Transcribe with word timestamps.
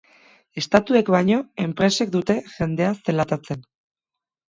Estatuek 0.61 1.11
baino, 1.17 1.37
enpresek 1.67 2.17
dute 2.19 2.39
jendea 2.57 2.91
zelatatzen. 3.07 3.65